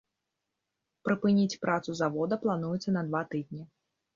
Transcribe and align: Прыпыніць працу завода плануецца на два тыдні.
Прыпыніць 1.09 1.59
працу 1.65 1.97
завода 2.01 2.41
плануецца 2.47 2.89
на 2.97 3.07
два 3.11 3.25
тыдні. 3.37 3.63